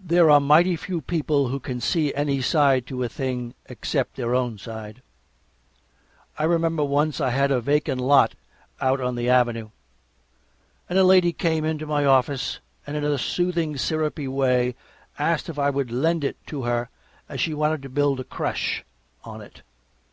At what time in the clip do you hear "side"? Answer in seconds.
2.42-2.88, 4.58-5.00